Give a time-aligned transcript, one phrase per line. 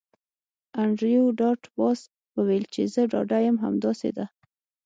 [0.81, 1.99] انډریو ډاټ باس
[2.37, 4.25] وویل چې زه ډاډه یم همداسې ده